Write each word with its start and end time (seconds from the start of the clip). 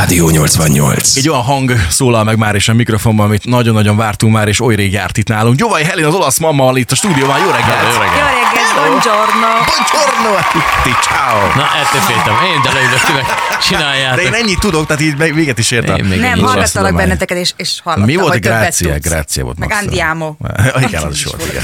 Rádió 0.00 0.30
88. 0.30 1.16
Egy 1.16 1.28
olyan 1.28 1.42
hang 1.42 1.72
szólal 1.88 2.24
meg 2.24 2.36
már 2.36 2.54
is 2.54 2.68
a 2.68 2.74
mikrofonban, 2.74 3.26
amit 3.26 3.44
nagyon-nagyon 3.44 3.96
vártunk 3.96 4.32
már, 4.32 4.48
és 4.48 4.60
oly 4.60 4.74
rég 4.74 4.92
járt 4.92 5.18
itt 5.18 5.28
nálunk. 5.28 5.56
Gyuvaj 5.56 5.82
Helin, 5.82 6.04
az 6.04 6.14
olasz 6.14 6.38
mamma 6.38 6.72
itt 6.74 6.90
a 6.90 6.94
stúdióban. 6.94 7.38
Jó 7.38 7.50
reggelt! 7.50 7.94
Jó 7.94 8.00
reggelt, 8.00 8.40
buongiorno. 8.74 9.52
Buongiorno 9.70 10.36
a 10.38 10.44
tutti, 10.52 10.96
ciao! 11.00 11.38
Na, 11.54 11.66
ettől 11.80 12.00
féltem. 12.00 12.34
Én 12.54 12.62
de 12.62 12.72
leülök, 12.72 13.00
ti 13.00 13.12
meg 13.12 13.24
csináljátok. 13.62 14.16
De 14.16 14.22
én 14.22 14.34
ennyit 14.34 14.58
tudok, 14.58 14.86
tehát 14.86 15.02
így 15.02 15.34
véget 15.34 15.58
is 15.58 15.70
értem. 15.70 16.06
Nem, 16.06 16.38
hallgattalak 16.38 16.94
benneteket, 16.94 17.38
és, 17.38 17.52
és 17.56 17.80
hallottam, 17.84 18.06
Mi 18.06 18.16
volt 18.16 18.34
a 18.34 18.38
grácia? 18.38 18.98
Grácia 18.98 19.44
volt 19.44 19.58
Meg 19.58 19.72
andiamo. 19.82 20.34
Igen, 20.86 21.02
az 21.02 21.14
is 21.14 21.24
volt, 21.24 21.46
igen. 21.50 21.62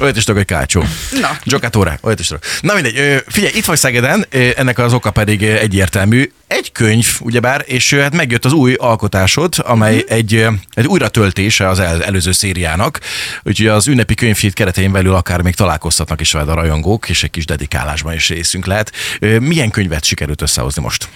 Olyat 0.00 0.16
is 0.16 0.24
tudok, 0.24 0.40
hogy 0.46 0.56
kácsó. 0.56 0.84
Na. 1.20 1.30
Giocatore, 1.44 1.98
olyat 2.02 2.20
is 2.20 2.26
tudok. 2.26 2.42
Na 2.60 2.74
mindegy, 2.74 3.24
figyelj, 3.26 3.52
itt 3.54 3.64
vagy 3.64 3.78
Szegeden, 3.78 4.26
ennek 4.56 4.78
az 4.78 4.92
oka 4.92 5.10
pedig 5.10 5.42
egyértelmű. 5.42 6.32
Egy 6.50 6.72
könyv, 6.72 7.06
ugyebár, 7.20 7.62
és 7.66 7.94
hát 7.94 8.14
megjött 8.14 8.44
az 8.44 8.52
új 8.52 8.74
alkotásod, 8.74 9.54
amely 9.58 9.96
Mhm. 9.96 10.12
egy, 10.12 10.46
egy 10.74 10.86
újratöltése 10.86 11.68
az 11.68 11.78
el, 11.78 12.04
előző 12.04 12.32
szériának, 12.32 13.00
úgyhogy 13.42 13.66
az 13.66 13.86
ünnepi 13.86 14.14
könyvhét 14.14 14.52
keretein 14.52 14.92
belül 14.92 15.14
akár 15.14 15.40
még 15.42 15.54
találkoztatnak 15.54 16.20
is 16.20 16.32
veled 16.32 16.48
a 16.48 16.54
rajongók, 16.54 17.08
és 17.08 17.22
egy 17.22 17.30
kis 17.30 17.44
dedikálásban 17.46 18.14
is 18.14 18.28
részünk 18.28 18.66
lehet. 18.66 18.92
Milyen 19.20 19.70
könyvet 19.70 20.04
sikerült 20.04 20.42
összehozni 20.42 20.82
most? 20.82 21.08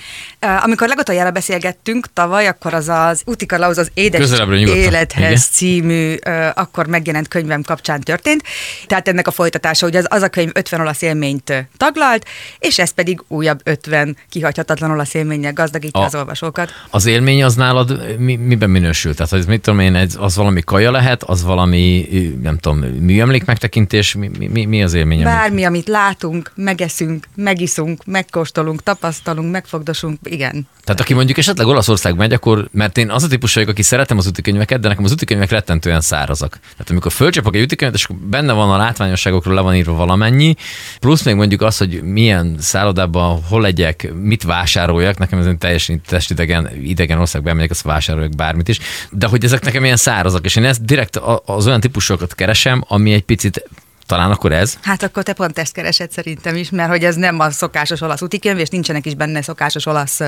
Amikor 0.62 0.88
legutoljára 0.88 1.30
beszélgettünk 1.30 2.07
tavaly, 2.12 2.46
akkor 2.46 2.74
az 2.74 2.88
az 2.88 3.23
Utikalauz 3.27 3.79
az 3.79 3.91
Édes. 3.95 4.30
Élethez 4.77 5.23
Igen. 5.23 5.38
című 5.52 6.15
akkor 6.55 6.87
megjelent 6.87 7.29
könyvem 7.29 7.62
kapcsán 7.62 8.01
történt. 8.01 8.43
Tehát 8.87 9.09
ennek 9.09 9.27
a 9.27 9.30
folytatása, 9.30 9.87
hogy 9.87 9.96
az, 9.96 10.07
az 10.09 10.23
a 10.23 10.29
könyv 10.29 10.51
50 10.52 10.80
olasz 10.80 11.02
élményt 11.02 11.52
taglalt, 11.77 12.27
és 12.59 12.79
ez 12.79 12.91
pedig 12.91 13.23
újabb 13.29 13.60
50 13.65 14.16
kihagyhatatlan 14.30 14.91
olasz 14.91 15.15
élménnyel 15.24 15.52
gazdagítja 15.52 16.01
A- 16.01 16.05
az 16.05 16.14
olvasókat. 16.14 16.70
Az 16.91 17.06
élmény 17.06 17.45
az 17.45 17.55
nálad 17.55 18.19
mi, 18.19 18.37
miben 18.37 18.70
minősül? 18.70 19.15
Tehát, 19.15 19.30
hogy 19.32 19.45
mit 19.46 19.60
tudom 19.60 19.80
én, 19.80 20.09
az 20.19 20.37
valami 20.37 20.60
kaja 20.60 20.90
lehet, 20.90 21.23
az 21.23 21.43
valami, 21.43 22.09
nem 22.43 22.59
tudom, 22.59 22.79
műemlék 22.79 23.45
megtekintés, 23.45 24.15
mi, 24.15 24.30
mi- 24.52 24.65
mi, 24.65 24.82
az 24.82 24.95
élmény? 24.95 25.23
Bármi, 25.23 25.65
amit 25.65 25.88
látunk, 25.88 26.52
megeszünk, 26.54 27.26
megiszunk, 27.34 28.04
megkóstolunk, 28.04 28.82
tapasztalunk, 28.82 29.51
megfogdosunk, 29.52 30.18
igen. 30.23 30.68
Tehát 30.84 31.01
aki 31.01 31.15
mondjuk 31.15 31.38
esetleg 31.38 31.66
Olaszország 31.66 32.16
megy, 32.16 32.32
akkor, 32.32 32.68
mert 32.73 32.99
én 32.99 33.10
az 33.10 33.23
a 33.23 33.29
típus 33.29 33.54
vagyok, 33.54 33.68
aki 33.68 33.82
szeretem 33.82 34.18
az 34.18 34.27
útikönyveket, 34.27 34.80
de 34.80 34.88
nekem 34.88 35.04
az 35.04 35.12
útikönyvek 35.12 35.51
rettentően 35.51 36.01
szárazak. 36.01 36.59
Tehát 36.60 36.90
amikor 36.90 37.12
fölcsapok 37.12 37.54
egy 37.54 37.62
útikönyvet, 37.62 37.96
és 37.99 38.09
benne 38.30 38.52
van 38.52 38.71
a 38.71 38.77
látványosságokról 38.77 39.54
le 39.54 39.60
van 39.60 39.74
írva 39.74 39.93
valamennyi, 39.93 40.54
plusz 41.01 41.23
még 41.23 41.34
mondjuk 41.34 41.62
az, 41.62 41.79
hogy 41.79 42.02
milyen 42.02 42.56
szállodában 42.59 43.43
hol 43.49 43.60
legyek, 43.60 44.12
mit 44.23 44.43
vásároljak, 44.43 45.13
nekem 45.18 45.38
ez 45.38 45.46
egy 45.46 45.59
teljesen 45.59 46.01
testidegen, 46.07 46.70
idegen 46.82 47.18
országba 47.18 47.48
elmegyek, 47.48 47.70
azt 47.70 47.82
vásároljak 47.82 48.34
bármit 48.37 48.68
is, 48.68 48.79
de 49.10 49.26
hogy 49.26 49.45
ezek 49.45 49.65
nekem 49.65 49.84
ilyen 49.84 49.96
szárazak, 49.96 50.45
és 50.45 50.56
én 50.56 50.65
ezt 50.65 50.84
direkt 50.84 51.16
az 51.45 51.66
olyan 51.66 51.80
típusokat 51.80 52.34
keresem, 52.34 52.84
ami 52.88 53.12
egy 53.12 53.24
picit 53.24 53.65
talán 54.07 54.30
akkor 54.30 54.52
ez, 54.52 54.79
Hát 54.83 55.02
akkor 55.02 55.23
te 55.23 55.33
pont 55.33 55.59
ezt 55.59 55.73
keresed 55.73 56.10
szerintem 56.10 56.57
is, 56.57 56.71
mert 56.71 56.88
hogy 56.91 57.05
ez 57.05 57.15
nem 57.15 57.41
a 57.41 57.51
szokásos 57.51 58.01
olasz 58.01 58.23
útikönyv, 58.23 58.59
és 58.59 58.69
nincsenek 58.69 59.07
is 59.07 59.15
benne 59.15 59.43
szokásos 59.43 59.87
olasz 59.87 60.21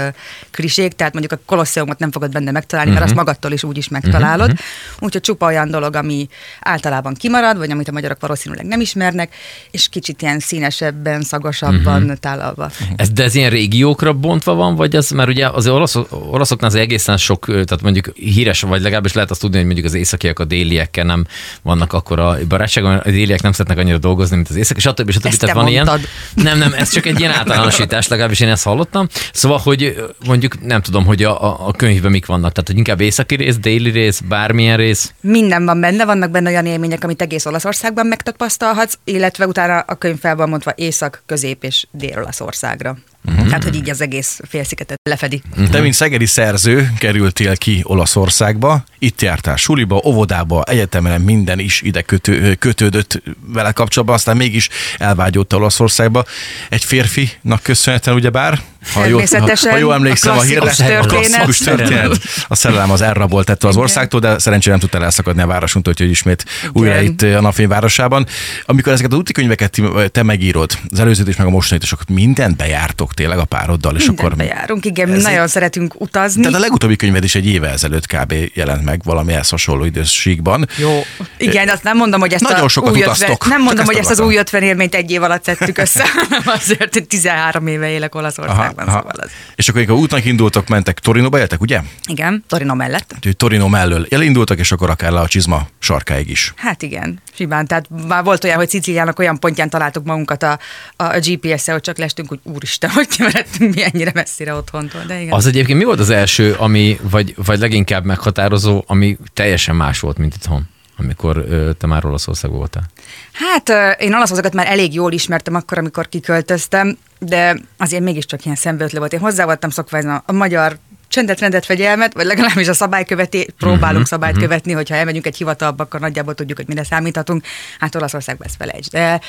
klisék, 0.51 0.93
tehát 0.93 1.13
mondjuk 1.13 1.41
a 1.41 1.43
kolosseumot 1.47 1.99
nem 1.99 2.11
fogod 2.11 2.33
benne 2.33 2.51
megtalálni, 2.51 2.91
uh-huh. 2.91 3.07
mert 3.07 3.17
azt 3.17 3.27
magadtól 3.27 3.53
is 3.53 3.63
úgy 3.63 3.77
is 3.77 3.89
megtalálod. 3.89 4.51
Uh-huh. 4.51 4.67
Úgyhogy 5.01 5.21
csupa 5.21 5.47
olyan 5.47 5.71
dolog, 5.71 5.95
ami 5.95 6.29
általában 6.61 7.15
kimarad, 7.15 7.59
vagy 7.59 7.71
amit 7.71 7.89
a 7.89 7.93
magyarok 7.93 8.21
valószínűleg 8.21 8.67
nem 8.67 8.81
ismernek, 8.81 9.35
és 9.71 9.89
kicsit 9.89 10.23
ilyen 10.23 10.39
színesebben, 10.39 11.23
szagosabban 11.23 12.03
uh-huh. 12.03 12.19
tálalva. 12.19 12.71
Ez, 12.97 13.11
de 13.11 13.23
ez 13.23 13.35
ilyen 13.35 13.51
régiókra 13.51 14.13
bontva 14.13 14.55
van, 14.55 14.75
vagy 14.77 14.95
ez, 14.95 15.11
mert 15.11 15.29
ugye 15.29 15.49
az 15.49 15.67
olasz, 15.69 15.97
olaszoknál 16.11 16.71
az 16.71 16.77
egészen 16.77 17.17
sok, 17.17 17.45
tehát 17.45 17.83
mondjuk 17.83 18.13
híres, 18.15 18.61
vagy 18.61 18.83
legalábbis 18.83 19.13
lehet 19.13 19.31
azt 19.31 19.41
tudni, 19.41 19.57
hogy 19.57 19.67
mondjuk 19.67 19.87
az 19.87 19.95
északiak 19.95 20.39
a 20.39 20.45
déliekkel 20.45 21.05
nem 21.05 21.27
vannak 21.63 21.93
akkor 21.93 22.21
a 22.21 22.37
barátságban, 22.49 22.97
a 22.97 23.11
déliek 23.11 23.43
nem 23.43 23.53
szeretnek 23.67 23.79
annyira 23.79 23.99
dolgozni, 23.99 24.37
mint 24.37 24.49
az 24.49 24.57
észak, 24.57 24.79
stb. 24.79 25.11
stb. 25.11 25.27
Ezt 25.27 25.39
Tehát 25.39 25.55
te 25.55 25.61
van 25.61 25.69
ilyen. 25.71 25.87
mondtad. 25.87 26.09
Nem, 26.35 26.59
nem, 26.59 26.73
ez 26.73 26.91
csak 26.91 27.07
egy 27.07 27.21
ilyen 27.21 27.33
általánosítás, 27.33 28.09
legalábbis 28.09 28.41
én 28.41 28.49
ezt 28.49 28.65
hallottam. 28.65 29.09
Szóval, 29.33 29.59
hogy 29.59 30.05
mondjuk 30.27 30.61
nem 30.67 30.83
tudom, 30.83 31.05
hogy 31.05 31.23
a, 31.23 31.43
a, 31.45 31.69
a 31.69 31.73
könyvben 31.73 32.11
mik 32.11 32.27
vannak, 32.27 32.53
tehát 32.53 32.69
hogy 32.69 32.77
inkább 32.77 33.01
északi 33.01 33.35
rész, 33.35 33.57
déli 33.57 33.91
rész, 33.91 34.21
bármilyen 34.21 34.77
rész. 34.77 35.13
Minden 35.21 35.65
van 35.65 35.81
benne, 35.81 36.05
vannak 36.05 36.31
benne 36.31 36.51
olyan 36.51 36.67
élmények, 36.67 37.05
amit 37.05 37.23
egész 37.23 37.47
Olaszországban 37.47 38.07
megtapasztalhatsz, 38.07 38.99
illetve 39.05 39.47
utána 39.47 39.79
a 39.79 39.95
könyv 39.95 40.19
fel 40.19 40.37
van 40.37 40.49
mondva 40.49 40.73
Észak, 40.77 41.23
Közép 41.27 41.65
és 41.65 41.87
Dél-Olaszországra. 41.91 42.97
Uh-huh. 43.27 43.47
Tehát, 43.47 43.65
hogy 43.65 43.75
így 43.75 43.91
az 43.91 44.01
egész 44.01 44.41
félszigetet 44.49 45.01
lefedi. 45.03 45.43
Te, 45.71 45.81
mint 45.81 45.95
szegedi 45.95 46.27
szerző, 46.27 46.93
kerültél 46.99 47.57
ki 47.57 47.81
Olaszországba, 47.83 48.85
itt 48.99 49.23
jártál 49.23 49.57
suliba, 49.57 50.01
óvodába, 50.05 50.63
egyetemen 50.63 51.21
minden 51.21 51.59
is 51.59 51.81
ide 51.83 52.03
kötő, 52.03 52.55
kötődött 52.55 53.23
vele 53.47 53.73
kapcsolatban, 53.73 54.17
aztán 54.17 54.37
mégis 54.37 54.69
elvágyódtál 54.99 55.61
Olaszországba. 55.61 56.25
Egy 56.69 56.85
férfinak 56.85 57.63
köszönhetően, 57.63 58.17
ugyebár, 58.17 58.61
ha 58.95 59.05
jól, 59.07 59.23
ha, 59.31 59.69
ha 59.71 59.77
jól 59.77 59.95
emlékszem 59.95 60.37
a, 60.39 60.41
a 60.41 60.45
történet. 60.47 61.07
klasszikus 61.07 61.59
történet. 61.59 62.19
A 62.49 62.55
szerelem 62.55 62.91
az 62.91 63.01
elrabolt 63.01 63.51
ettől 63.51 63.71
az 63.71 63.77
országtól, 63.77 64.21
de 64.21 64.39
szerencsére 64.39 64.71
nem 64.71 64.81
tudtál 64.81 65.05
elszakadni 65.05 65.43
a 65.43 65.47
városunktól, 65.47 65.93
úgyhogy 65.93 66.11
ismét 66.11 66.45
újra 66.73 67.01
itt 67.01 67.23
a 67.23 67.41
napfény 67.41 67.69
városában. 67.69 68.27
Amikor 68.65 68.93
ezeket 68.93 69.13
az 69.13 69.19
útikönyveket 69.19 69.71
ti- 69.71 69.83
te 70.13 70.23
megírod, 70.23 70.73
az 70.91 71.01
előzőt 71.01 71.29
is, 71.29 71.37
meg 71.37 71.47
a 71.47 71.51
mostanit 71.51 71.83
is, 71.83 71.93
akkor 71.93 72.05
mindent 72.15 72.57
bejártok 72.57 73.15
tényleg 73.15 73.39
a 73.39 73.45
pároddal, 73.45 73.95
és 73.97 74.07
Mindent 74.07 74.21
akkor 74.21 74.37
bejárunk, 74.37 74.85
igen, 74.85 75.13
ez 75.13 75.23
nagyon 75.23 75.43
egy- 75.43 75.49
szeretünk 75.49 76.01
utazni. 76.01 76.41
tehát 76.43 76.57
a 76.57 76.61
legutóbbi 76.61 76.97
könyved 76.97 77.25
is 77.25 77.35
egy 77.35 77.47
éve 77.47 77.69
ezelőtt 77.71 78.07
kb. 78.07 78.35
jelent 78.55 78.85
meg 78.85 79.01
valami 79.05 79.33
ehhez 79.33 79.49
hasonló 79.49 79.85
időségben. 79.85 80.69
Jó. 80.79 81.03
Igen, 81.39 81.69
azt 81.69 81.83
nem 81.83 81.97
mondom, 81.97 82.21
hogy 82.21 82.33
ezt 82.33 82.43
Nagyon 82.43 82.65
a 82.65 82.69
sokat 82.69 82.93
új 82.93 83.03
utaztok. 83.03 83.31
ötven, 83.31 83.49
nem 83.49 83.59
Csak 83.59 83.67
mondom, 83.67 83.85
ezt 83.85 83.91
hogy 83.93 84.01
ezt 84.01 84.11
az 84.21 84.27
új 84.27 84.37
50 84.37 84.63
élményt 84.63 84.95
egy 84.95 85.11
év 85.11 85.23
alatt 85.23 85.45
szedtük 85.45 85.79
össze, 85.79 86.05
hanem 86.29 86.43
azért 86.45 87.07
13 87.09 87.67
éve 87.67 87.89
élek 87.89 88.15
Olaszországban, 88.15 88.76
szóval 88.85 89.13
az. 89.17 89.31
És 89.55 89.69
akkor, 89.69 89.81
amikor 89.81 90.03
útnak 90.03 90.25
indultok, 90.25 90.69
mentek 90.69 90.99
Torinóba 90.99 91.39
éltek, 91.39 91.61
ugye? 91.61 91.81
Igen, 92.09 92.45
Torino 92.49 92.75
mellett. 92.75 93.13
Úgyhogy 93.15 93.37
Torino 93.37 93.69
mellől 93.69 94.07
elindultak, 94.11 94.59
és 94.59 94.73
akkor 94.73 94.91
akár 94.91 95.13
le 95.13 95.21
a 95.21 95.29
csizma 95.29 95.69
sarkáig 95.79 96.31
is. 96.31 96.53
Hát 96.57 96.83
igen, 96.83 97.21
simán. 97.35 97.67
Tehát 97.67 97.89
már 98.09 98.25
volt 98.25 98.45
olyan, 98.45 98.57
hogy 98.57 98.69
Szicíliának 98.69 99.19
olyan 99.19 99.39
pontján 99.39 99.71
találtuk 99.71 100.05
magunkat 100.05 100.43
a, 100.43 100.59
a, 100.97 101.05
a 101.05 101.19
GPS-szel, 101.19 101.75
hogy 101.75 101.83
csak 101.83 101.99
lestünk, 101.99 102.29
hogy 102.29 102.41
úristen, 102.43 102.91
hogy 102.99 103.09
keveredtünk 103.09 103.75
mi 103.75 103.83
ennyire 103.83 104.11
messzire 104.15 104.55
otthontól. 104.55 105.03
De 105.07 105.21
igen. 105.21 105.33
Az 105.33 105.47
egyébként 105.47 105.79
mi 105.79 105.85
volt 105.85 106.01
az 106.01 106.11
első, 106.11 106.53
ami, 106.53 106.99
vagy, 107.03 107.35
vagy 107.45 107.59
leginkább 107.59 108.05
meghatározó, 108.05 108.85
ami 108.87 109.19
teljesen 109.35 109.77
más 109.77 110.01
volt, 110.01 110.19
mint 110.19 110.35
itthon? 110.35 110.69
Amikor 110.97 111.45
te 111.79 111.87
már 111.87 112.07
Olaszországban 112.07 112.59
voltál? 112.59 112.85
Hát 113.33 113.99
én 114.01 114.15
Olaszországot 114.15 114.53
már 114.53 114.67
elég 114.67 114.95
jól 114.95 115.13
ismertem 115.13 115.55
akkor, 115.55 115.79
amikor 115.79 116.09
kiköltöztem, 116.09 116.99
de 117.19 117.57
azért 117.77 118.03
mégiscsak 118.03 118.45
ilyen 118.45 118.57
szembeötlő 118.57 118.99
volt. 118.99 119.13
Én 119.13 119.21
hozzá 119.21 119.45
voltam 119.45 119.71
szokva 119.71 119.97
ezen 119.97 120.11
a, 120.11 120.23
a 120.27 120.33
magyar 120.33 120.79
csendet, 121.09 121.41
rendet, 121.41 121.65
fegyelmet, 121.65 122.15
vagy 122.15 122.27
legalábbis 122.27 122.69
a 122.69 122.73
szabályköveti, 122.73 123.47
próbálunk 123.59 123.91
uh-huh, 123.91 124.05
szabályt 124.07 124.33
uh-huh. 124.33 124.49
követni, 124.49 124.73
hogyha 124.73 124.95
elmegyünk 124.95 125.27
egy 125.27 125.37
hivatalba, 125.37 125.83
akkor 125.83 126.01
nagyjából 126.01 126.35
tudjuk, 126.35 126.59
hogy 126.59 126.69
mire 126.69 126.85
számíthatunk. 126.85 127.45
Hát 127.79 127.95
Olaszországban 127.95 128.47
ezt 128.47 128.57
felejtsd 128.57 128.95
el. 128.95 129.21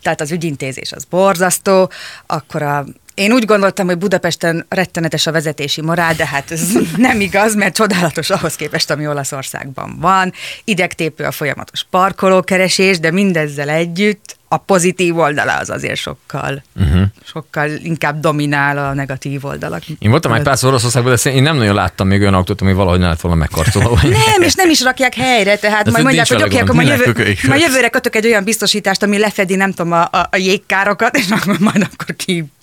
Tehát 0.00 0.20
az 0.20 0.30
ügyintézés 0.30 0.92
az 0.92 1.04
borzasztó, 1.04 1.90
akkor 2.26 2.62
a 2.62 2.84
én 3.20 3.32
úgy 3.32 3.44
gondoltam, 3.44 3.86
hogy 3.86 3.98
Budapesten 3.98 4.66
rettenetes 4.68 5.26
a 5.26 5.32
vezetési 5.32 5.80
morál, 5.80 6.14
de 6.14 6.26
hát 6.26 6.50
ez 6.50 6.72
nem 6.96 7.20
igaz, 7.20 7.54
mert 7.54 7.74
csodálatos 7.74 8.30
ahhoz 8.30 8.54
képest, 8.54 8.90
ami 8.90 9.06
Olaszországban 9.06 9.96
van. 10.00 10.32
Idegtépő 10.64 11.24
a 11.24 11.30
folyamatos 11.30 11.86
parkolókeresés, 11.90 13.00
de 13.00 13.10
mindezzel 13.10 13.68
együtt 13.68 14.38
a 14.52 14.56
pozitív 14.56 15.18
oldala 15.18 15.56
az 15.56 15.70
azért 15.70 15.96
sokkal, 15.96 16.62
uh-huh. 16.80 17.02
sokkal 17.24 17.70
inkább 17.70 18.20
dominál 18.20 18.78
a 18.78 18.94
negatív 18.94 19.44
oldalak. 19.44 19.82
Én 19.98 20.10
voltam 20.10 20.32
egy 20.32 20.42
pár 20.42 20.56
Oroszországban, 20.62 21.16
de 21.22 21.30
én 21.30 21.42
nem 21.42 21.56
nagyon 21.56 21.74
láttam 21.74 22.06
még 22.06 22.20
olyan 22.20 22.34
autót, 22.34 22.60
ami 22.60 22.72
valahogy 22.72 22.98
ne 22.98 23.08
lett 23.08 23.20
volna 23.20 23.36
megkarcolva. 23.36 23.98
Nem, 24.02 24.42
és 24.42 24.54
nem 24.54 24.70
is 24.70 24.82
rakják 24.82 25.14
helyre, 25.14 25.56
tehát 25.56 25.86
Ez 25.86 25.92
majd 25.92 26.04
mondják, 26.04 26.28
hogy 26.28 26.42
oké, 26.42 26.58
akkor 26.58 26.74
majd, 26.74 26.88
jövő, 26.88 27.36
majd 27.48 27.60
jövőre 27.60 27.88
kötök 27.88 28.16
egy 28.16 28.26
olyan 28.26 28.44
biztosítást, 28.44 29.02
ami 29.02 29.18
lefedi, 29.18 29.56
nem 29.56 29.72
tudom, 29.72 29.92
a, 29.92 30.02
a, 30.02 30.28
a 30.30 30.36
jégkárokat, 30.36 31.16
és 31.16 31.30
akkor 31.30 31.58
majd 31.58 31.88
akkor 31.92 32.16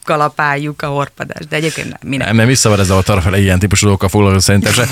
kikalapáljuk 0.08 0.82
a 0.82 0.88
horpadást. 0.88 1.48
De 1.48 1.56
egyébként 1.56 1.88
nem, 1.88 1.98
minek. 2.06 2.28
Nem, 2.28 2.36
nem 2.36 2.48
visszavar 2.48 2.80
ezzel 2.80 2.98
a 2.98 3.02
tarafele 3.02 3.40
ilyen 3.40 3.60
típusú 3.60 3.84
dolgokkal 3.84 4.10
foglalkozni 4.10 4.44
szerintem 4.54 4.74
se. 4.74 4.88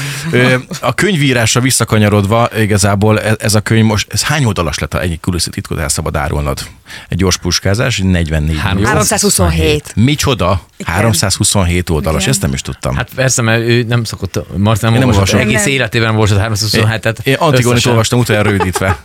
A 0.82 0.94
könyvírásra 0.94 1.62
visszakanyarodva, 1.62 2.50
igazából 2.58 3.22
ez, 3.22 3.36
ez 3.40 3.56
a 3.56 3.62
könyv 3.62 3.86
most, 3.86 4.08
ez 4.12 4.24
hány 4.24 4.46
oldalas 4.46 4.80
lett, 4.80 4.94
ha 4.94 5.02
ennyi 5.02 5.20
különböző 5.20 5.52
titkot 5.52 5.80
el 5.80 5.90
szabad 5.90 6.16
árulnod? 6.16 6.60
Egy 7.08 7.18
gyors 7.18 7.38
puskázás, 7.38 7.98
44 7.98 8.58
Három- 8.58 8.74
millió. 8.78 8.88
327. 8.90 9.92
Micsoda? 9.96 10.62
Igen. 10.78 10.94
327 10.94 11.90
oldalas, 11.90 12.22
Igen. 12.22 12.34
ezt 12.34 12.42
nem 12.42 12.54
is 12.54 12.62
tudtam. 12.62 12.96
Hát 12.96 13.10
persze, 13.16 13.42
mert 13.42 13.62
ő 13.62 13.84
nem 13.84 14.04
szokott, 14.04 14.58
Marci 14.58 14.86
nem, 14.86 14.94
nem 14.94 15.08
olvasott, 15.08 15.40
egész 15.40 15.66
életében 15.66 16.08
nem 16.08 16.20
olvasott 16.20 16.40
327-et. 16.42 17.16
Én 17.24 17.36
Antigonit 17.36 17.86
olvastam 17.86 18.20
utoljára 18.20 18.50
rövidítve. 18.50 19.00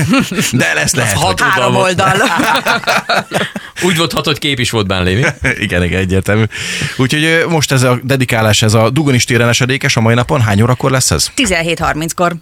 De 0.52 0.72
lesz 0.74 0.94
lehet. 0.94 1.16
hat 1.16 1.40
Három 1.40 1.72
volt. 1.72 1.88
oldal. 2.00 2.16
Úgy 3.84 3.96
volt 3.96 4.12
hat, 4.12 4.24
hogy 4.24 4.38
kép 4.38 4.58
is 4.58 4.70
volt 4.70 4.86
benne 4.86 5.02
lévi. 5.02 5.24
igen, 5.66 5.84
igen, 5.84 6.00
egyértelmű. 6.00 6.44
Úgyhogy 6.96 7.44
most 7.48 7.72
ez 7.72 7.82
a 7.82 8.00
dedikálás, 8.02 8.62
ez 8.62 8.74
a 8.74 8.90
Dugonis 8.90 9.24
téren 9.24 9.48
esedékes 9.48 9.96
a 9.96 10.00
mai 10.00 10.14
napon. 10.14 10.40
Hány 10.40 10.62
órakor 10.62 10.90
lesz 10.90 11.10
ez? 11.10 11.30
17.30-kor. 11.36 12.34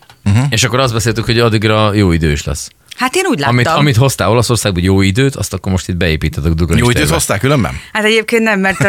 És 0.49 0.65
akkor 0.65 0.79
azt 0.79 0.93
beszéltük, 0.93 1.25
hogy 1.25 1.39
addigra 1.39 1.95
jó 1.95 2.13
idős 2.13 2.45
lesz. 2.45 2.71
Hát 2.97 3.15
én 3.15 3.27
úgy 3.27 3.39
láttam. 3.39 3.55
Amit, 3.55 3.67
amit 3.67 3.97
hoztál 3.97 4.31
Olaszországban 4.31 4.83
jó 4.83 5.01
időt, 5.03 5.37
azt 5.37 5.53
akkor 5.53 5.73
most 5.73 5.89
itt 5.89 5.97
beépíted 5.97 6.45
a 6.45 6.49
Dugonis 6.49 6.83
Jó 6.83 6.91
időt 6.91 7.11
hozták 7.11 7.41
különben? 7.41 7.81
Hát 7.93 8.05
egyébként 8.05 8.43
nem, 8.43 8.61
mert 8.61 8.79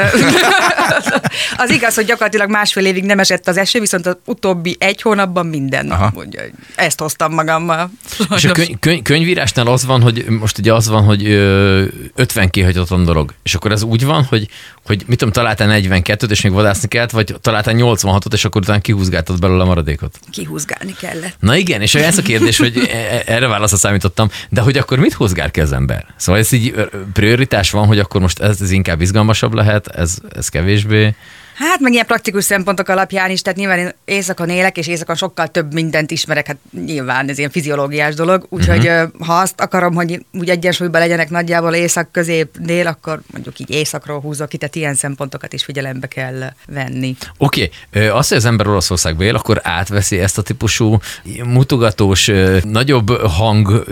az 1.57 1.69
igaz, 1.69 1.95
hogy 1.95 2.05
gyakorlatilag 2.05 2.49
másfél 2.49 2.85
évig 2.85 3.03
nem 3.03 3.19
esett 3.19 3.47
az 3.47 3.57
eső, 3.57 3.79
viszont 3.79 4.05
az 4.05 4.17
utóbbi 4.25 4.75
egy 4.79 5.01
hónapban 5.01 5.45
minden 5.45 5.85
nap, 5.85 5.99
Aha. 5.99 6.11
úgyhogy 6.15 6.51
ezt 6.75 6.99
hoztam 6.99 7.33
magammal. 7.33 7.91
És 8.35 8.45
a 8.45 8.51
könyv, 8.61 8.79
könyv, 8.79 9.01
könyvírásnál 9.01 9.67
az 9.67 9.85
van, 9.85 10.01
hogy 10.01 10.25
most 10.29 10.57
ugye 10.57 10.73
az 10.73 10.87
van, 10.87 11.03
hogy 11.03 11.25
ö, 11.25 11.83
50 12.15 12.49
kihagyatlan 12.49 13.05
dolog. 13.05 13.33
És 13.43 13.53
akkor 13.53 13.71
ez 13.71 13.83
úgy 13.83 14.05
van, 14.05 14.23
hogy, 14.23 14.47
hogy 14.85 15.03
mit 15.07 15.17
tudom, 15.17 15.33
találtál 15.33 15.79
42-t, 15.81 16.29
és 16.29 16.41
még 16.41 16.51
vadászni 16.51 16.87
kellett, 16.87 17.11
vagy 17.11 17.35
találtál 17.41 17.73
86-ot, 17.77 18.33
és 18.33 18.45
akkor 18.45 18.61
utána 18.61 18.79
kihúzgáltad 18.79 19.39
belőle 19.39 19.63
a 19.63 19.65
maradékot. 19.65 20.19
Kihúzgálni 20.31 20.95
kellett. 20.99 21.35
Na 21.39 21.55
igen, 21.55 21.81
és 21.81 21.95
ez 21.95 22.17
a 22.17 22.21
kérdés, 22.21 22.57
hogy 22.57 22.77
e- 22.91 23.23
erre 23.25 23.47
válaszra 23.47 23.77
számítottam, 23.91 24.29
de 24.49 24.61
hogy 24.61 24.77
akkor 24.77 24.99
mit 24.99 25.13
húzgál 25.13 25.51
ki 25.51 25.61
az 25.61 25.71
ember? 25.71 26.05
Szóval 26.15 26.41
ez 26.41 26.51
így 26.51 26.89
prioritás 27.13 27.71
van, 27.71 27.87
hogy 27.87 27.99
akkor 27.99 28.21
most 28.21 28.39
ez, 28.39 28.61
ez 28.61 28.71
inkább 28.71 29.01
izgalmasabb 29.01 29.53
lehet, 29.53 29.87
ez, 29.87 30.17
ez 30.35 30.49
kevésbé. 30.49 31.15
Hát 31.53 31.79
meg 31.79 31.93
ilyen 31.93 32.05
praktikus 32.05 32.43
szempontok 32.43 32.87
alapján 32.87 33.29
is, 33.29 33.41
tehát 33.41 33.59
nyilván 33.59 33.79
én 33.79 33.93
éjszakon 34.05 34.49
élek, 34.49 34.77
és 34.77 34.87
éjszakon 34.87 35.15
sokkal 35.15 35.47
több 35.47 35.73
mindent 35.73 36.11
ismerek, 36.11 36.47
hát 36.47 36.57
nyilván 36.85 37.29
ez 37.29 37.37
ilyen 37.37 37.49
fiziológiás 37.49 38.15
dolog, 38.15 38.45
úgyhogy 38.49 38.87
uh-huh. 38.87 39.09
ha 39.19 39.33
azt 39.33 39.61
akarom, 39.61 39.93
hogy 39.93 40.25
úgy 40.33 40.49
egyensúlyban 40.49 41.01
legyenek 41.01 41.29
nagyjából 41.29 41.73
észak, 41.73 42.11
közép, 42.11 42.57
dél, 42.59 42.87
akkor 42.87 43.21
mondjuk 43.31 43.59
így 43.59 43.69
északról 43.69 44.19
húzok 44.19 44.49
ki, 44.49 44.57
tehát 44.57 44.75
ilyen 44.75 44.95
szempontokat 44.95 45.53
is 45.53 45.63
figyelembe 45.63 46.07
kell 46.07 46.53
venni. 46.67 47.15
Oké, 47.37 47.69
okay. 47.93 48.07
azt, 48.07 48.29
hogy 48.29 48.37
az 48.37 48.45
ember 48.45 48.67
Olaszországba 48.67 49.23
él, 49.23 49.35
akkor 49.35 49.59
átveszi 49.63 50.19
ezt 50.19 50.37
a 50.37 50.41
típusú 50.41 50.99
mutogatós, 51.43 52.31
nagyobb 52.63 53.09
hang, 53.21 53.83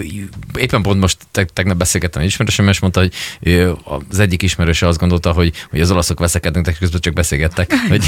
éppen 0.58 0.82
pont 0.82 1.00
most 1.00 1.18
te- 1.32 1.46
tegnap 1.54 1.78
beszélgettem 1.78 2.22
egy 2.22 2.28
ismerősöm, 2.28 2.68
és 2.68 2.80
mondta, 2.80 3.00
hogy 3.00 3.14
az 4.10 4.20
egyik 4.20 4.42
ismerőse 4.42 4.88
azt 4.88 5.00
gondolta, 5.00 5.32
hogy, 5.32 5.54
hogy 5.70 5.82
az 5.82 5.92
olaszok 5.92 6.20
veszekednek, 6.20 6.64
de 6.64 6.74
közben 6.80 7.02
csak 7.02 7.14
beszélgettek, 7.14 7.59
hogy, 7.90 8.08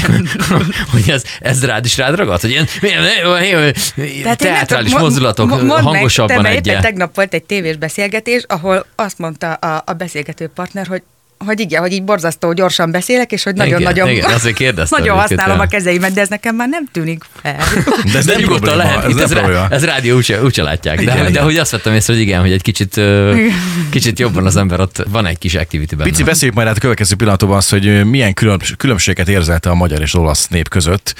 hogy 0.92 1.10
ez, 1.10 1.22
ez 1.40 1.64
rád 1.64 1.84
is 1.84 1.96
rád 1.96 2.14
ragadt, 2.14 2.40
hogy 2.40 2.50
ilyen, 2.50 2.66
ilyen, 2.80 3.02
ilyen, 3.42 3.74
ilyen 3.96 4.36
teátrális 4.36 4.92
mo- 4.92 5.00
mozdulatok 5.00 5.48
mo- 5.48 5.62
mondd 5.62 5.74
meg, 5.74 5.82
hangosabban 5.82 6.36
te, 6.36 6.42
mert 6.42 6.54
egy 6.54 6.66
éppen 6.66 6.80
tegnap 6.80 7.14
volt 7.14 7.34
egy 7.34 7.44
tévés 7.44 7.76
beszélgetés, 7.76 8.44
ahol 8.46 8.86
azt 8.94 9.18
mondta 9.18 9.52
a, 9.52 9.82
a 9.86 9.92
beszélgető 9.92 10.46
partner, 10.54 10.86
hogy 10.86 11.02
hogy 11.44 11.60
igen, 11.60 11.80
hogy 11.80 11.92
így 11.92 12.02
borzasztó 12.04 12.52
gyorsan 12.52 12.90
beszélek, 12.90 13.32
és 13.32 13.42
hogy 13.42 13.54
Igen, 13.54 13.66
nagyon-nagyon 13.68 14.08
igen, 14.08 14.32
azért 14.38 14.54
kérdeztem 14.56 15.00
nagyon 15.02 15.18
használom 15.18 15.60
a 15.60 15.66
kezeimet, 15.66 16.12
de 16.12 16.20
ez 16.20 16.28
nekem 16.28 16.56
már 16.56 16.68
nem 16.68 16.84
tűnik 16.92 17.24
fel. 17.42 17.56
De 18.12 18.18
ez 18.18 18.24
De 18.26 18.32
nem 18.32 18.40
nyugodtan 18.40 18.76
probléma. 18.76 18.90
lehet, 18.90 19.04
Ez 19.04 19.16
ez, 19.16 19.32
rá, 19.32 19.66
ez 19.70 19.84
rádió 19.84 20.16
úgyse, 20.16 20.42
úgyse 20.42 20.62
látják. 20.62 20.96
De, 20.96 21.02
Igen, 21.02 21.16
de, 21.16 21.22
de 21.22 21.28
igen. 21.28 21.42
hogy 21.44 21.56
azt 21.56 21.70
vettem 21.70 21.94
észre, 21.94 22.12
hogy 22.12 22.22
igen, 22.22 22.40
hogy 22.40 22.52
egy 22.52 22.62
kicsit, 22.62 23.00
kicsit 23.90 24.18
jobban 24.18 24.46
az 24.46 24.56
ember 24.56 24.80
ott 24.80 25.04
van 25.08 25.26
egy 25.26 25.38
kis 25.38 25.54
activity 25.54 25.94
benne. 25.94 26.10
Pici, 26.10 26.22
beszéljük 26.22 26.56
majd 26.56 26.68
át 26.68 26.76
a 26.76 26.80
következő 26.80 27.14
pillanatban 27.14 27.56
azt, 27.56 27.70
hogy 27.70 28.04
milyen 28.04 28.34
külön, 28.34 28.60
különbséget 28.76 29.28
érzelte 29.28 29.70
a 29.70 29.74
magyar 29.74 30.00
és 30.00 30.14
olasz 30.14 30.46
nép 30.48 30.68
között. 30.68 31.14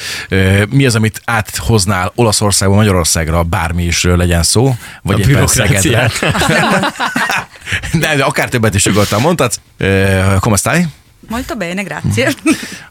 Mi 0.71 0.87
az, 0.87 0.95
amit 0.95 1.21
áthoznál 1.25 2.13
Olaszországba, 2.15 2.75
Magyarországra, 2.75 3.43
bármi 3.43 3.85
is 3.85 4.03
legyen 4.03 4.43
szó, 4.43 4.75
vagy 5.03 5.15
A 5.17 5.19
éppen 5.19 5.33
bürokráciát. 5.33 6.11
Szegedre. 6.13 6.93
De, 7.93 8.25
akár 8.25 8.49
többet 8.49 8.75
is 8.75 8.87
nyugodtan 8.87 9.21
Come 10.41 10.57
stai? 10.57 10.87
Molto 11.29 11.55
bene, 11.55 11.83
grazie. 11.83 12.33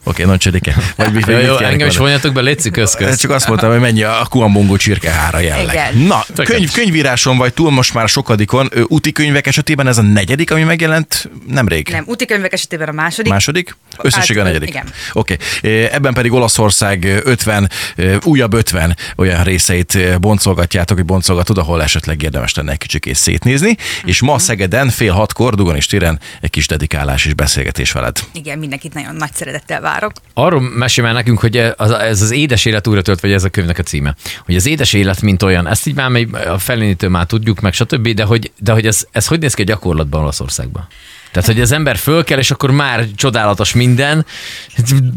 Oké, 0.04 0.24
non 0.24 0.36
c'è 0.38 0.50
di 0.50 0.60
che. 0.60 0.74
Vagy 0.96 1.12
mit, 1.12 1.26
Jó, 1.26 1.36
mit 1.36 1.46
jó, 1.46 1.56
engem 1.56 1.88
is 1.88 1.96
vonjatok 1.96 2.32
be, 2.32 2.40
létszik 2.40 2.72
köz, 2.72 2.94
köz. 2.94 3.18
Csak 3.18 3.30
azt 3.30 3.48
mondtam, 3.48 3.70
hogy 3.70 3.80
mennyi 3.80 4.02
a 4.02 4.26
kuambongó 4.30 4.76
csirkehára 4.76 5.38
jelleg. 5.38 5.74
Igen. 5.74 6.06
Na, 6.06 6.24
könyv, 6.44 6.72
könyvíráson 6.72 7.36
vagy 7.36 7.54
túl 7.54 7.70
most 7.70 7.94
már 7.94 8.08
sokadikon. 8.08 8.70
Úti 8.86 9.12
könyvek 9.12 9.46
esetében 9.46 9.86
ez 9.86 9.98
a 9.98 10.02
negyedik, 10.02 10.50
ami 10.50 10.62
megjelent 10.62 11.30
nemrég? 11.48 11.88
Nem, 11.88 12.04
úti 12.06 12.24
könyvek 12.26 12.52
esetében 12.52 12.88
a 12.88 12.92
második. 12.92 13.32
Második? 13.32 13.76
Összesség 13.98 14.36
a 14.36 14.42
Hát, 14.42 14.48
negyedik. 14.48 14.68
igen. 14.68 14.84
Oké. 15.12 15.36
Okay. 15.60 15.82
Ebben 15.84 16.12
pedig 16.14 16.32
Olaszország 16.32 17.20
50, 17.24 17.70
ö, 17.96 18.16
újabb 18.24 18.52
50 18.54 18.96
olyan 19.16 19.44
részeit 19.44 20.20
boncolgatjátok, 20.20 20.96
hogy 20.96 21.06
boncolgatod, 21.06 21.58
ahol 21.58 21.82
esetleg 21.82 22.22
érdemes 22.22 22.54
lenne 22.54 22.72
egy 22.72 22.78
kicsikét 22.78 23.14
szétnézni. 23.16 23.76
És 24.04 24.20
Mhm. 24.20 24.30
ma 24.30 24.38
Szegeden 24.38 24.88
fél 24.90 25.12
hatkor 25.12 25.54
Dugonis 25.54 25.86
téren 25.86 26.20
egy 26.40 26.50
kis 26.50 26.66
dedikálás 26.66 27.24
és 27.26 27.34
beszélgetés 27.34 27.92
veled. 27.92 28.18
Igen, 28.32 28.58
mindenkit 28.58 28.94
nagyon 28.94 29.14
nagy 29.14 29.32
szeretettel 29.34 29.80
várok. 29.80 30.12
Arról 30.34 30.60
mesél 30.60 31.04
már 31.04 31.14
nekünk, 31.14 31.38
hogy 31.38 31.56
ez 31.56 31.90
ez 31.90 32.22
az 32.22 32.30
édes 32.30 32.64
élet 32.64 32.86
újra 32.86 33.02
tölt, 33.02 33.20
vagy 33.20 33.32
ez 33.32 33.44
a 33.44 33.48
könyvnek 33.48 33.78
a 33.78 33.82
címe. 33.82 34.14
Hogy 34.44 34.56
az 34.56 34.66
édes 34.66 34.92
élet, 34.92 35.22
mint 35.22 35.42
olyan, 35.42 35.66
ezt 35.66 35.86
így 35.86 35.94
már 35.94 36.10
még 36.10 36.34
a 36.34 36.58
felénitől 36.58 37.10
már 37.10 37.26
tudjuk, 37.26 37.60
meg 37.60 37.72
stb., 37.72 38.08
de 38.08 38.24
hogy, 38.24 38.52
de 38.58 38.72
hogy 38.72 38.86
ez, 38.86 39.06
ez 39.10 39.26
hogy 39.26 39.38
néz 39.38 39.54
ki 39.54 39.62
a 39.62 39.64
gyakorlatban 39.64 40.20
Olaszországban? 40.20 40.86
Tehát, 41.32 41.48
hogy 41.48 41.60
az 41.60 41.72
ember 41.72 41.96
föl 41.96 42.24
kell, 42.24 42.38
és 42.38 42.50
akkor 42.50 42.70
már 42.70 43.04
csodálatos 43.14 43.72
minden. 43.74 44.26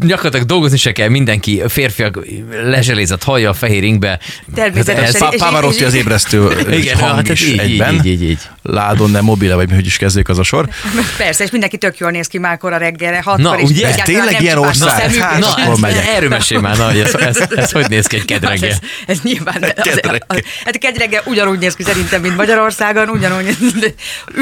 Gyakorlatilag 0.00 0.46
dolgozni 0.46 0.76
se 0.76 0.92
kell 0.92 1.08
mindenki, 1.08 1.62
férfiak 1.68 2.18
lezselézett 2.64 3.22
haja 3.22 3.50
a 3.50 3.54
fehér 3.54 3.82
ingbe. 3.82 4.18
Természetesen. 4.54 5.22
Ez- 5.32 5.36
Pavarotti 5.38 5.84
az 5.84 5.94
ébresztő 5.94 6.48
Igen, 6.70 6.98
hang 6.98 7.14
hát 7.14 7.28
is 7.28 7.42
így, 7.42 7.52
így, 7.52 7.58
egyben. 7.58 7.94
így, 7.94 8.06
így, 8.06 8.22
így. 8.22 8.38
Ládon, 8.62 9.10
nem 9.10 9.24
mobile, 9.24 9.54
vagy 9.54 9.68
mi, 9.68 9.74
hogy 9.74 9.86
is 9.86 9.96
kezdődik 9.96 10.28
az 10.28 10.38
a 10.38 10.42
sor. 10.42 10.68
Persze, 11.16 11.44
és 11.44 11.50
mindenki 11.50 11.76
tök 11.78 11.98
jól 11.98 12.10
néz 12.10 12.26
ki 12.26 12.38
már 12.38 12.58
kora 12.58 12.76
reggelre, 12.76 13.20
hatkor, 13.24 13.44
Na, 13.44 13.58
és 13.58 13.70
ugye? 13.70 13.94
Tényleg 13.94 14.40
ilyen 14.40 14.58
ország? 14.58 15.14
Hát, 15.14 15.38
Na, 15.38 15.48
akkor 15.48 15.72
ez, 15.72 15.78
megyek. 15.78 16.06
erről 16.06 16.28
mesél 16.28 16.60
már, 16.60 16.76
na, 16.76 16.84
hogy 16.84 16.98
ez, 17.00 17.14
ez, 17.14 17.38
ez, 17.56 17.70
hogy 17.72 17.86
néz 17.88 18.06
ki 18.06 18.16
egy 18.16 18.24
kedreggel. 18.24 18.70
Ez, 18.70 18.78
ez 19.06 19.18
nyilván, 19.22 19.62
hát 20.64 20.78
kedreggel 20.78 21.22
ugyanúgy 21.24 21.58
néz 21.58 21.74
ki 21.74 21.82
szerintem, 21.82 22.20
mint 22.20 22.36
Magyarországon, 22.36 23.08
ugyanúgy 23.08 23.56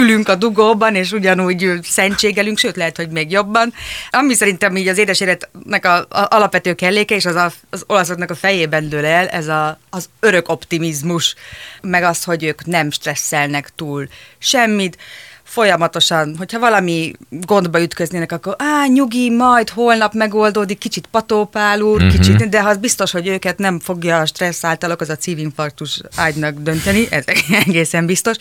ülünk 0.03 0.29
a 0.29 0.35
dugóban, 0.35 0.95
és 0.95 1.13
ugyanúgy 1.13 1.63
szentségelünk, 1.83 2.59
sőt 2.59 2.77
lehet, 2.77 2.97
hogy 2.97 3.09
még 3.09 3.31
jobban. 3.31 3.73
Ami 4.11 4.35
szerintem 4.35 4.77
így 4.77 4.89
az 4.89 4.99
édes 4.99 5.21
életnek 5.21 5.85
a, 5.85 5.97
a 5.97 6.07
alapvető 6.31 6.75
kelléke, 6.75 7.15
és 7.15 7.25
az 7.25 7.35
a, 7.35 7.53
az 7.71 7.85
olaszoknak 7.87 8.31
a 8.31 8.35
fejében 8.35 8.89
dől 8.89 9.05
el, 9.05 9.29
ez 9.29 9.49
a, 9.49 9.79
az 9.91 10.09
örök 10.21 10.49
optimizmus, 10.49 11.35
meg 11.81 12.03
az, 12.03 12.25
hogy 12.25 12.45
ők 12.45 12.65
nem 12.65 12.91
stresszelnek 12.91 13.71
túl 13.75 14.09
semmit, 14.39 14.99
folyamatosan, 15.45 16.35
hogyha 16.39 16.59
valami 16.59 17.13
gondba 17.31 17.81
ütköznének, 17.81 18.33
akkor 18.33 18.55
á, 18.59 18.87
nyugi, 18.87 19.31
majd 19.31 19.69
holnap 19.69 20.15
megoldódik, 20.15 20.79
kicsit 20.79 21.07
patópál 21.07 21.81
úr, 21.81 21.97
Mhm. 22.01 22.07
uh-huh. 22.07 22.21
kicsit, 22.21 22.49
de 22.49 22.61
az 22.61 22.77
biztos, 22.77 23.11
hogy 23.11 23.27
őket 23.27 23.59
nem 23.59 23.81
fogja 23.81 24.19
a 24.19 24.27
stressz 24.27 24.65
által 24.65 24.91
okozott 24.91 25.21
szívinfarktus 25.21 26.01
ágynak 26.17 26.59
dönteni, 26.59 27.07
ez 27.11 27.25
egészen 27.67 28.07
biztos. 28.07 28.37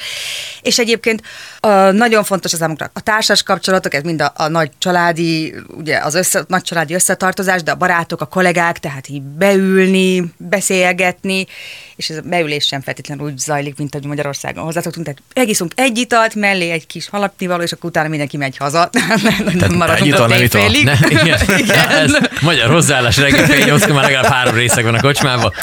És 0.61 0.79
egyébként 0.79 1.21
a, 1.65 1.91
nagyon 1.91 2.23
fontos 2.23 2.53
az 2.53 2.59
számukra 2.59 2.89
a 2.93 3.01
társas 3.01 3.43
kapcsolatok, 3.43 3.93
ez 3.93 4.03
mind 4.03 4.21
a, 4.21 4.33
a 4.35 4.47
nagy 4.47 4.71
családi, 4.77 5.55
ugye 5.67 5.97
az 5.97 6.15
össze, 6.15 6.43
nagy 6.47 6.61
családi 6.61 6.93
összetartozás, 6.93 7.63
de 7.63 7.71
a 7.71 7.75
barátok, 7.75 8.21
a 8.21 8.25
kollégák, 8.25 8.79
tehát 8.79 9.07
így 9.09 9.21
beülni, 9.21 10.23
beszélgetni, 10.37 11.47
és 11.95 12.09
ez 12.09 12.17
a 12.17 12.21
beülés 12.21 12.65
sem 12.65 12.81
feltétlenül 12.81 13.25
úgy 13.25 13.37
zajlik, 13.37 13.77
mint 13.77 13.95
ahogy 13.95 14.07
Magyarországon 14.07 14.63
hozzászoktunk. 14.63 15.05
Tehát 15.05 15.21
megiszunk 15.33 15.71
egy 15.75 15.97
italt, 15.97 16.35
mellé 16.35 16.69
egy 16.69 16.87
kis 16.87 17.09
halapnivaló, 17.09 17.61
és 17.61 17.71
akkor 17.71 17.89
utána 17.89 18.07
mindenki 18.07 18.37
megy 18.37 18.57
haza. 18.57 18.89
nem 19.53 19.73
maradunk 19.73 20.01
egy 20.01 20.07
ital, 20.07 20.31
ott 20.31 20.39
éjfélig. 20.39 20.83
Ne, 20.83 20.97
igen. 21.21 21.39
Igen. 21.57 21.75
Na, 21.75 21.89
ez 21.89 22.11
magyar 22.41 22.69
hozzáállás 22.69 23.17
reggel 23.17 23.45
fél 23.45 23.65
nyolckor 23.65 23.91
már 23.93 24.03
legalább 24.03 24.31
három 24.31 24.55
részeg 24.55 24.83
van 24.83 24.95
a 24.95 25.01
kocsmában. 25.01 25.53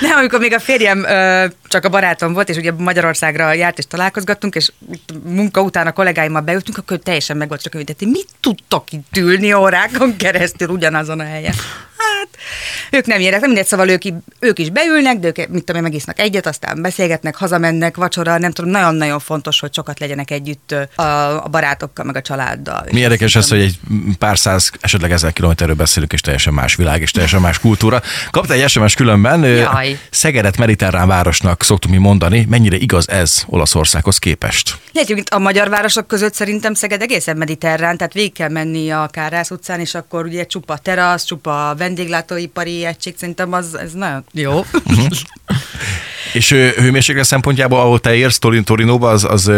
Nem, 0.00 0.18
amikor 0.18 0.38
még 0.38 0.52
a 0.52 0.60
férjem 0.60 1.04
ö, 1.04 1.46
csak 1.68 1.84
a 1.84 1.88
barátom 1.88 2.32
volt, 2.32 2.48
és 2.48 2.56
ugye 2.56 2.72
Magyarországra 2.72 3.52
járt, 3.52 3.78
és 3.78 3.86
találkozgattunk, 3.86 4.54
és 4.54 4.72
munka 5.24 5.62
után 5.62 5.86
a 5.86 5.92
kollégáimmal 5.92 6.40
beültünk, 6.40 6.78
akkor 6.78 6.98
teljesen 6.98 7.36
meg 7.36 7.48
volt 7.48 7.62
csak 7.62 7.72
hogy 7.72 7.94
mit 7.98 8.28
tudtok 8.40 8.92
itt 8.92 9.16
ülni 9.16 9.52
órákon 9.52 10.16
keresztül 10.16 10.68
ugyanazon 10.68 11.20
a 11.20 11.24
helyen? 11.24 11.54
Hát, 11.98 12.28
ők 12.90 13.06
nem 13.06 13.20
érek, 13.20 13.40
nem 13.40 13.50
mindegy, 13.50 13.66
szóval 13.66 13.88
ők, 13.88 14.02
ők 14.40 14.58
is 14.58 14.70
beülnek, 14.70 15.18
de 15.18 15.26
ők, 15.26 15.36
mit 15.36 15.64
tudom 15.64 15.76
én, 15.76 15.82
megisznak 15.82 16.18
egyet, 16.18 16.46
aztán 16.46 16.82
beszélgetnek, 16.82 17.36
hazamennek, 17.36 17.96
vacsora, 17.96 18.38
nem 18.38 18.52
tudom, 18.52 18.70
nagyon-nagyon 18.70 19.18
fontos, 19.18 19.60
hogy 19.60 19.74
sokat 19.74 19.98
legyenek 19.98 20.30
együtt 20.30 20.74
a, 20.94 21.02
a 21.44 21.48
barátokkal, 21.48 22.04
meg 22.04 22.16
a 22.16 22.20
családdal. 22.20 22.84
Mi 22.92 23.00
érdekes 23.00 23.36
ez, 23.36 23.48
hogy 23.48 23.60
egy 23.60 23.78
pár 24.18 24.38
száz, 24.38 24.70
esetleg 24.80 25.12
ezer 25.12 25.32
kilométerről 25.32 25.74
beszélünk, 25.74 26.12
és 26.12 26.20
teljesen 26.20 26.54
más 26.54 26.74
világ, 26.74 27.00
és 27.00 27.10
teljesen 27.10 27.40
más 27.40 27.58
kultúra. 27.58 28.02
Kapta 28.30 28.52
egy 28.52 28.68
SMS 28.68 28.94
különben, 28.94 29.44
Jaj. 29.44 29.98
Szegedet 30.10 30.56
mediterrán 30.56 31.08
városnak 31.08 31.62
szoktuk 31.62 31.90
mi 31.90 31.96
mondani, 31.96 32.46
mennyire 32.48 32.76
igaz 32.76 33.08
ez 33.08 33.42
Olaszországhoz 33.46 34.18
képest? 34.18 34.78
Lehet, 34.92 35.28
a 35.28 35.38
magyar 35.38 35.68
városok 35.68 36.06
között 36.06 36.34
szerintem 36.34 36.74
Szeged 36.74 37.02
egészen 37.02 37.36
mediterrán, 37.36 37.96
tehát 37.96 38.12
végig 38.12 38.32
kell 38.32 38.48
menni 38.48 38.90
a 38.90 39.08
Kárász 39.12 39.50
utcán, 39.50 39.80
és 39.80 39.94
akkor 39.94 40.24
ugye 40.24 40.46
csupa 40.46 40.76
terasz, 40.76 41.24
csupa 41.24 41.74
vendéglátóipari 41.88 42.84
egység, 42.84 43.14
szerintem 43.16 43.52
az, 43.52 43.78
ez 43.78 43.92
nagyon 43.92 44.24
jó. 44.32 44.60
És 46.32 46.50
hőmérséklet 46.52 47.24
szempontjából, 47.24 47.80
ahol 47.80 48.00
te 48.00 48.14
érsz 48.14 48.38
Torin, 48.38 48.64
Torinóba, 48.64 49.10
az, 49.10 49.24
az 49.24 49.50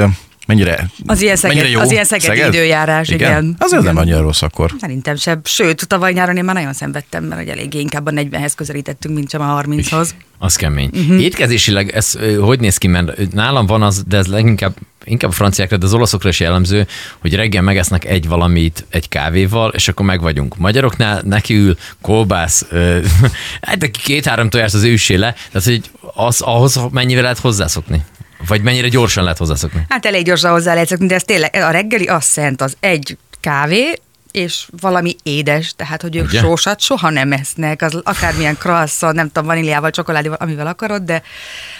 Mennyire, 0.46 0.90
Az 1.06 1.22
ilyen, 1.22 1.37
szeged, 1.37 1.56
mennyire 1.56 1.72
jó? 1.72 1.80
az 1.80 1.90
ilyen 1.90 2.04
szegedi 2.04 2.40
időjárás, 2.40 3.08
igen. 3.08 3.54
Az 3.58 3.72
ez 3.72 3.82
nem 3.82 3.96
annyira 3.96 4.20
rossz 4.20 4.42
akkor. 4.42 4.72
Szerintem 4.80 5.16
sem. 5.16 5.40
Sőt, 5.44 5.88
tavaly 5.88 6.12
nyáron 6.12 6.37
én 6.37 6.44
már 6.44 6.54
nagyon 6.54 6.72
szenvedtem, 6.72 7.25
mert 7.25 7.40
hogy 7.40 7.50
eléggé 7.50 7.78
inkább 7.78 8.06
a 8.06 8.10
40-hez 8.10 8.52
közelítettünk, 8.56 9.14
mint 9.14 9.30
sem 9.30 9.40
a 9.40 9.62
30-hoz. 9.62 10.14
Az 10.38 10.56
kemény. 10.56 10.90
Uh-huh. 10.92 11.22
Étkezésileg 11.22 11.90
ez 11.90 12.18
hogy 12.40 12.60
néz 12.60 12.76
ki, 12.76 12.87
mert 12.87 13.32
nálam 13.32 13.66
van 13.66 13.82
az, 13.82 14.02
de 14.02 14.16
ez 14.16 14.26
leginkább 14.26 14.75
inkább 15.04 15.30
a 15.30 15.35
franciákra, 15.35 15.76
de 15.76 15.87
az 15.87 15.95
olaszokra 15.95 16.28
is 16.28 16.40
jellemző, 16.40 16.87
hogy 17.19 17.35
reggel 17.35 17.62
megesznek 17.62 18.04
egy 18.04 18.28
valamit 18.28 18.87
egy 18.90 19.09
kávéval, 19.09 19.71
és 19.71 19.88
akkor 19.88 20.07
meg 20.07 20.21
vagyunk. 20.21 20.57
Magyaroknál 20.57 21.21
neki 21.25 21.54
ül 21.54 21.76
kolbász, 22.00 22.66
hát 23.62 23.80
neki 23.80 24.00
két-három 24.00 24.49
tojást 24.49 24.75
az 24.75 24.83
őssé 24.83 25.14
le, 25.14 25.35
tehát 25.52 25.69
hogy 25.69 25.90
az, 26.14 26.40
ahhoz 26.40 26.80
mennyivel 26.90 27.23
lehet 27.23 27.38
hozzászokni? 27.38 28.04
Vagy 28.47 28.62
mennyire 28.62 28.88
gyorsan 28.88 29.23
lehet 29.23 29.38
hozzászokni? 29.38 29.85
Hát 29.88 30.07
elég 30.07 30.25
gyorsan 30.25 30.50
hozzá 30.50 30.73
lehet 30.73 30.88
szokni, 30.88 31.07
de 31.07 31.14
ez 31.14 31.25
tényleg, 31.25 31.54
a 31.54 31.71
reggeli 31.71 32.07
az 32.07 32.25
szent, 32.25 32.62
az 32.62 32.76
egy 32.80 33.16
kávé, 33.40 34.00
és 34.30 34.66
valami 34.80 35.16
édes, 35.23 35.75
tehát 35.76 36.02
hogy 36.02 36.16
ők 36.16 36.25
Ugye? 36.25 36.40
Sósat 36.40 36.80
soha 36.80 37.11
nem 37.11 37.33
esznek, 37.33 37.83
az 37.83 38.00
akármilyen 38.02 38.57
croissant, 38.59 39.14
nem 39.14 39.26
tudom, 39.26 39.45
vaníliával, 39.45 39.90
csokoládéval, 39.90 40.37
amivel 40.40 40.66
akarod, 40.66 41.02
de 41.02 41.23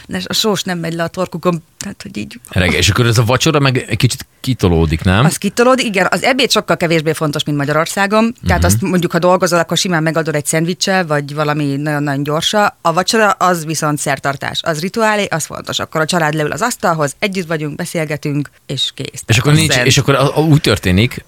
de 0.07 0.21
a 0.25 0.33
sós 0.33 0.63
nem 0.63 0.79
megy 0.79 0.95
le 0.95 1.03
a 1.03 1.09
torkukon, 1.09 1.63
tehát 1.81 2.03
hogy 2.03 2.17
így 2.17 2.41
Reggel, 2.51 2.75
és 2.79 2.89
akkor 2.91 3.07
ez 3.07 3.19
a 3.19 3.25
vacsora 3.25 3.59
meg 3.59 3.85
egy 3.89 3.97
kicsit 3.97 4.27
kitolódik, 4.41 5.03
nem? 5.03 5.25
az 5.25 5.37
kitolódik, 5.37 5.87
igen, 5.87 6.07
az 6.11 6.23
ebéd 6.23 6.51
sokkal 6.51 6.77
kevésbé 6.77 7.13
fontos, 7.13 7.45
mint 7.45 7.59
Magyarországon. 7.59 8.35
Tehát 8.47 8.63
Mhm. 8.63 8.67
azt 8.73 8.81
mondjuk, 8.83 9.13
ha 9.13 9.19
dolgozol, 9.19 9.59
akkor 9.59 9.77
simán 9.77 10.03
megadod 10.03 10.35
egy 10.35 10.47
szendvicsel, 10.47 11.07
vagy 11.07 11.35
valami 11.35 11.65
nagyon-nagyon 11.77 12.23
gyorsa. 12.23 12.79
A 12.83 12.93
vacsora 12.93 13.31
az 13.31 13.65
viszont 13.65 13.99
szertartás, 13.99 14.61
az 14.63 14.81
rituálé, 14.81 15.27
az 15.31 15.45
fontos. 15.45 15.79
Akkor 15.79 16.01
a 16.01 16.05
család 16.05 16.35
leül 16.35 16.53
az 16.53 16.61
asztalhoz, 16.63 17.15
együtt 17.19 17.47
vagyunk, 17.47 17.75
beszélgetünk, 17.75 18.51
és 18.67 18.91
kész. 18.95 19.23
És 19.27 19.39
akkor, 19.39 19.53
nincs, 19.53 19.73
szent. 19.73 19.87
és 19.87 19.99
akkor 19.99 20.15
a- 20.15 20.37
a- 20.37 20.41
úgy 20.41 20.61
történik, 20.61 21.25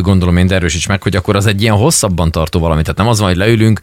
gondolom 0.00 0.36
én, 0.36 0.46
de 0.46 0.54
erősíts 0.54 0.88
meg, 0.88 1.02
hogy 1.02 1.16
akkor 1.16 1.36
az 1.36 1.46
egy 1.46 1.62
ilyen 1.62 1.74
hosszabban 1.74 2.30
tartó 2.30 2.60
valami. 2.60 2.82
Tehát 2.82 2.96
nem 2.98 3.08
az 3.08 3.18
van, 3.18 3.28
hogy 3.28 3.36
leülünk, 3.36 3.80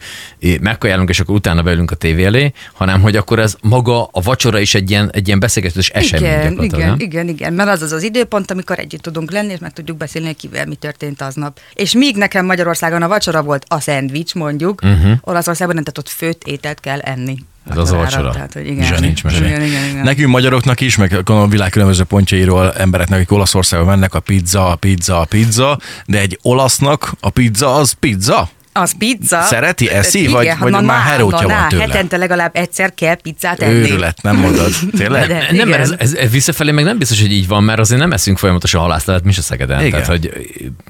megkajálunk, 0.60 1.08
és 1.08 1.20
akkor 1.20 1.34
utána 1.34 1.62
beülünk 1.62 1.90
a 1.90 1.94
tévé 1.94 2.24
elé, 2.24 2.52
hanem 2.72 3.00
hogy 3.00 3.16
akkor 3.16 3.38
ez 3.38 3.56
maga 3.62 4.04
a 4.04 4.20
vacsora 4.20 4.58
is 4.58 4.74
egy 4.74 4.90
ilyen, 4.90 5.10
egy 5.12 5.26
ilyen 5.26 5.38
beszélgetés 5.40 5.88
esemény. 5.88 6.09
Igen, 6.12 6.62
igen, 6.62 6.88
nem? 6.88 6.96
igen, 6.98 7.28
igen, 7.28 7.52
mert 7.52 7.68
az 7.68 7.82
az 7.82 7.92
az 7.92 8.02
időpont, 8.02 8.50
amikor 8.50 8.78
együtt 8.78 9.02
tudunk 9.02 9.30
lenni, 9.30 9.52
és 9.52 9.58
meg 9.58 9.72
tudjuk 9.72 9.96
beszélni, 9.96 10.26
hogy 10.26 10.36
kivel 10.36 10.66
mi 10.66 10.74
történt 10.74 11.22
aznap. 11.22 11.58
És 11.74 11.92
míg 11.92 12.16
nekem 12.16 12.46
Magyarországon 12.46 13.02
a 13.02 13.08
vacsora 13.08 13.42
volt 13.42 13.64
a 13.68 13.80
szendvics, 13.80 14.34
mondjuk, 14.34 14.80
uh-huh. 14.82 15.12
Olaszországban 15.20 15.74
nem, 15.74 15.84
tehát 15.84 15.98
ott 15.98 16.14
főtt 16.14 16.44
ételt 16.44 16.80
kell 16.80 16.98
enni. 16.98 17.36
Ez 17.70 17.76
az 17.76 17.92
a 17.92 17.96
vacsora. 17.96 18.30
Tehát, 18.30 18.52
hogy 18.52 18.66
igen, 18.66 19.00
nincs 19.00 19.24
mesé. 19.24 19.36
igen, 19.36 19.62
igen, 19.62 19.84
igen. 19.90 20.04
Nekünk 20.04 20.28
magyaroknak 20.28 20.80
is, 20.80 20.96
meg 20.96 21.22
a 21.24 21.48
világ 21.48 21.70
különböző 21.70 22.04
pontjairól 22.04 22.72
embereknek, 22.72 23.18
akik 23.18 23.32
Olaszországba 23.32 23.86
mennek, 23.86 24.14
a 24.14 24.20
pizza, 24.20 24.70
a 24.70 24.76
pizza, 24.76 25.20
a 25.20 25.24
pizza, 25.24 25.78
de 26.06 26.18
egy 26.20 26.38
olasznak 26.42 27.12
a 27.20 27.30
pizza 27.30 27.74
az 27.74 27.92
pizza? 27.92 28.50
Az 28.80 28.94
pizza. 28.98 29.42
Szereti, 29.42 29.90
eszi, 29.90 30.18
Igen, 30.18 30.32
vagy- 30.32 30.48
ha 30.48 30.56
vagy 30.58 30.72
na, 30.72 30.80
már 30.80 31.02
herótja 31.02 31.48
van 31.48 31.68
tőle? 31.68 31.82
Hetente 31.82 32.16
legalább 32.16 32.56
egyszer 32.56 32.94
kell 32.94 33.14
pizzát 33.14 33.60
enni. 33.62 33.74
Őrület, 33.74 34.22
nem 34.22 34.36
mondod? 34.36 34.72
Tényleg? 34.98 35.26
De- 35.28 35.46
Nem, 35.52 35.68
mert 35.68 35.82
ez, 35.82 35.94
ez, 35.98 36.14
ez 36.14 36.30
visszafelé 36.30 36.70
meg 36.70 36.84
nem 36.84 36.98
biztos, 36.98 37.20
hogy 37.20 37.32
így 37.32 37.46
van, 37.48 37.64
mert 37.64 37.78
azért 37.78 38.00
nem 38.00 38.12
eszünk 38.12 38.38
folyamatosan 38.38 38.80
halászlevet 38.80 39.24
mi 39.24 39.32
se 39.32 39.42
Szegeden. 39.42 39.78
Igen. 39.78 39.90
Tehát, 39.90 40.06
hogy 40.06 40.32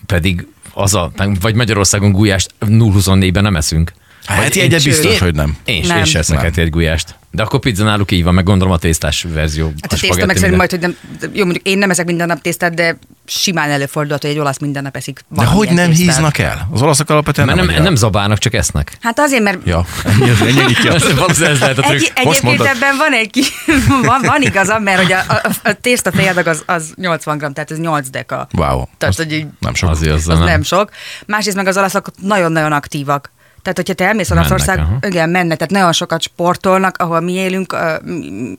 pedig 0.07 0.47
az 0.75 0.95
a, 0.95 1.13
vagy 1.41 1.55
Magyarországon 1.55 2.13
gulyást 2.13 2.55
0-24-ben 2.67 3.43
nem 3.43 3.57
eszünk. 3.57 3.93
Hát 4.25 4.39
Vagy 4.39 4.59
egyet 4.59 4.85
biztos, 4.85 5.13
én- 5.13 5.19
hogy 5.19 5.35
nem. 5.35 5.57
Én, 5.65 5.85
Nem. 5.87 5.97
én 5.97 6.05
sem 6.05 6.21
eszek 6.21 6.35
Nem. 6.37 6.45
heti 6.45 6.61
egy 6.61 6.71
gulyást. 6.71 7.15
De 7.33 7.43
akkor 7.43 7.61
pizza 7.61 7.85
náluk 7.85 8.11
így 8.11 8.25
van, 8.25 8.35
meg 8.35 8.45
gondolom 8.45 8.73
a 8.75 8.79
tésztás 8.79 9.27
verzió. 9.35 9.67
Hát 9.67 9.75
a 9.93 9.97
tészta 9.97 10.07
spagetti 10.07 10.27
meg 10.27 10.37
szerint 10.37 10.57
minden. 10.57 10.57
majd, 10.57 10.71
hogy 10.71 10.81
nem, 11.21 11.31
jó, 11.35 11.45
mondjuk 11.45 11.67
én 11.67 11.79
nem 11.79 11.91
eszek 11.91 12.07
minden 12.07 12.27
nap 12.27 12.41
tésztát, 12.41 12.75
de 12.75 12.99
simán 13.27 13.71
előfordulhat, 13.71 14.23
hogy 14.23 14.31
egy 14.31 14.39
olasz 14.39 14.59
minden 14.59 14.83
nap 14.83 14.97
eszik 14.97 15.25
De 15.29 15.45
hogy 15.45 15.67
nem 15.71 15.77
tésztát. 15.89 15.97
híznak 16.07 16.39
el? 16.39 16.69
Az 16.73 16.83
olaszok 16.83 17.11
alapvetően 17.11 17.47
Mert 17.47 17.59
nem, 17.59 17.69
annyira. 17.69 17.83
nem 17.83 17.95
zabálnak, 17.95 18.39
csak 18.39 18.55
esznek. 18.55 18.93
Hát 19.01 19.19
azért, 19.19 19.43
mert 19.43 19.59
Ja, 19.67 19.85
ennyi, 20.05 20.31
ennyi 20.41 20.63
nyitja. 20.67 20.91
Valószínűleg 21.15 21.53
ez 21.55 21.61
lehet 21.61 21.79
a 21.79 21.83
trükk. 21.83 22.01
Egy, 22.01 22.25
Most 22.25 22.39
egyébként 22.39 22.43
mondod. 22.43 22.67
ebben 22.67 22.97
van 22.97 23.13
egy 23.13 23.31
ki, 23.31 23.43
van, 24.09 24.21
van 24.23 24.43
igazam, 24.43 24.83
mert 24.83 25.03
hogy 25.03 25.13
a, 25.13 25.19
a, 25.29 25.41
a 25.63 25.73
tészta 25.81 26.11
az, 26.45 26.63
az 26.67 26.93
80 26.97 27.39
gram, 27.39 27.53
tehát 27.53 27.71
ez 27.71 27.79
8 27.79 28.09
deka. 28.11 28.49
Wow. 28.53 28.85
Tehát, 28.99 29.15
hogy 29.15 29.47
nem 29.59 29.75
sok. 29.75 29.91
Azért 29.91 30.15
az, 30.15 30.29
az 30.29 30.39
nem. 30.39 30.47
nem 30.47 30.63
sok. 30.63 30.91
Másrészt 31.27 31.57
meg 31.57 31.67
az 31.67 31.77
olaszok 31.77 32.11
nagyon-nagyon 32.23 32.73
aktívak. 32.73 33.31
Tehát, 33.63 33.77
hogyha 33.77 33.95
te 33.95 34.05
elmész 34.05 34.29
Mennek, 34.29 34.51
Olaszország, 34.51 34.79
aha. 34.79 34.99
igen, 35.01 35.31
mennek, 35.31 35.57
tehát 35.57 35.73
nagyon 35.73 35.93
sokat 35.93 36.23
sportolnak, 36.23 36.97
ahol 36.99 37.21
mi 37.21 37.33
élünk 37.33 37.73
a 37.73 38.01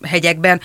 hegyekben, 0.01 0.61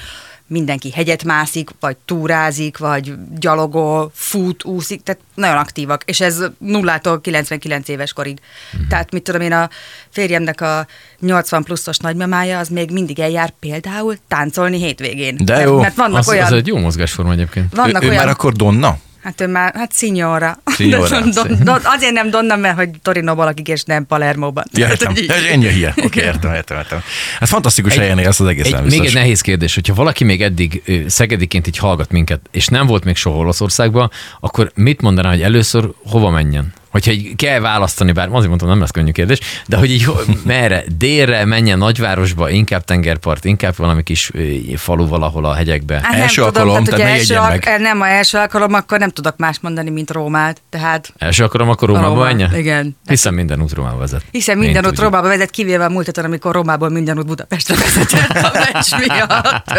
mindenki 0.47 0.91
hegyet 0.91 1.25
mászik, 1.25 1.71
vagy 1.81 1.97
túrázik, 2.05 2.79
vagy 2.79 3.15
gyalogol, 3.39 4.11
fut, 4.15 4.65
úszik, 4.65 5.03
tehát 5.03 5.21
nagyon 5.35 5.57
aktívak, 5.57 6.03
és 6.05 6.21
ez 6.21 6.43
nullától 6.59 7.21
99 7.21 7.89
éves 7.89 8.13
korig. 8.13 8.39
Mm. 8.77 8.89
Tehát 8.89 9.13
mit 9.13 9.23
tudom 9.23 9.41
én, 9.41 9.53
a 9.53 9.71
férjemnek 10.11 10.61
a 10.61 10.87
80 11.21 11.63
pluszos 11.63 11.97
nagymamája, 11.97 12.59
az 12.59 12.69
még 12.69 12.91
mindig 12.91 13.19
eljár 13.19 13.53
például 13.61 14.17
táncolni 14.29 14.79
hétvégén. 14.79 15.37
De 15.45 15.55
mert, 15.55 15.67
jó. 15.67 15.81
Mert 15.81 15.97
vannak 15.97 16.19
Az, 16.19 16.29
olyan... 16.29 16.47
az 16.47 16.53
egy 16.53 16.67
jó 16.67 16.79
mozgásforma 16.79 17.33
egyébként. 17.33 17.75
vannak 17.75 18.03
ő, 18.03 18.07
ő 18.07 18.09
olyan... 18.11 18.25
már 18.25 18.33
akkor 18.33 18.53
Donna? 18.53 18.99
Hát 19.27 19.41
ő 19.41 19.47
már, 19.47 19.75
hát 19.75 19.93
szignora. 19.93 20.59
Signora. 20.67 21.21
Don, 21.35 21.59
don, 21.63 21.81
azért 21.85 22.13
nem 22.13 22.31
Donna, 22.31 22.57
mert 22.57 22.77
hogy 22.77 22.91
Torinóban 23.03 23.45
lakik, 23.45 23.69
és 23.69 23.83
nem 23.83 24.07
Palermóban. 24.07 24.65
Ja, 24.73 24.89
értem. 24.89 25.15
Ennyi 25.51 25.67
a 25.67 25.71
hír. 25.71 25.89
Oké, 25.89 26.07
okay, 26.07 26.23
értem, 26.23 26.55
értem, 26.55 26.77
értem. 26.77 27.03
Hát 27.39 27.49
fantasztikus 27.49 27.93
Egy- 27.93 27.99
helyen 27.99 28.19
élsz 28.19 28.41
az 28.41 28.47
egész 28.47 28.65
Egy, 28.65 28.83
még 28.83 29.05
egy 29.05 29.15
nehéz 29.15 29.41
kérdés, 29.41 29.75
hogyha 29.75 29.95
valaki 29.95 30.25
még 30.25 30.43
eddig 30.43 30.83
szegediként 31.07 31.67
így 31.67 31.79
hallgat 31.79 32.11
minket, 32.11 32.41
és 32.51 32.67
nem 32.67 32.87
volt 32.87 33.05
még 33.05 33.17
soha 33.17 33.37
Olaszországban, 33.37 34.11
akkor 34.41 34.71
mit 34.75 35.01
mondaná, 35.01 35.31
hogy 35.31 35.43
először 35.43 35.91
hova 36.05 36.31
menjen? 36.31 36.73
Hogyha 36.97 37.13
így 37.13 37.37
kell 37.37 37.61
választani, 37.61 38.13
bár 38.13 38.29
azért 38.31 38.49
mondtam, 38.49 38.69
nem 38.69 38.81
lesz 38.81 38.91
könnyű 38.91 39.11
kérdés, 39.11 39.39
de 39.67 39.77
hogy 39.77 39.91
így 39.91 40.07
merre, 40.45 40.85
délre 40.99 41.45
menjen 41.45 41.79
nagyvárosba, 41.79 42.51
inkább 42.51 42.85
tengerpart, 42.85 43.45
inkább 43.45 43.75
valami 43.77 44.03
kis 44.03 44.31
falu 44.77 45.07
valahol 45.09 45.45
a 45.45 45.55
hegyekbe. 45.55 46.01
Hát 46.03 46.15
Első 46.15 46.45
tudom, 46.45 46.47
alkalom, 46.69 46.85
tehát, 46.85 47.01
tehát 47.01 47.19
első, 47.19 47.35
al- 47.35 47.79
nem, 47.79 48.01
a 48.01 48.09
első 48.09 48.39
alkalom, 48.39 48.75
akkor 48.75 48.99
nem 48.99 49.11
tudok 49.11 49.37
más 49.37 49.57
mondani, 49.61 49.91
mint 49.91 50.11
Rómát. 50.11 50.63
Tehát 50.71 51.13
Első 51.19 51.45
akarom, 51.45 51.69
akkor 51.69 51.89
Rómába 51.89 52.09
Róma, 52.09 52.25
menjen? 52.25 52.55
igen. 52.57 52.97
Hiszen 53.07 53.35
minden 53.35 53.63
út 53.63 53.73
Rómába 53.73 53.99
vezet. 53.99 54.23
hiszen 54.31 54.57
Én 54.57 54.61
minden 54.63 54.83
út 54.85 54.89
tudjuk. 54.89 55.05
Rómába 55.05 55.29
vezet, 55.29 55.51
kivéve 55.51 55.85
a 55.85 55.89
múlt 55.89 56.07
héten, 56.07 56.25
amikor 56.25 56.53
Rómából 56.55 56.89
minden 56.89 57.19
út 57.19 57.27
Budapestre 57.27 57.75
vezetett 57.75 58.37
a 58.47 58.53
meccs 58.73 59.07
miatt. 59.07 59.73